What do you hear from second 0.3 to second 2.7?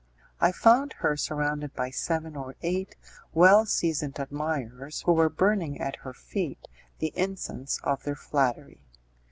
I found her surrounded by seven or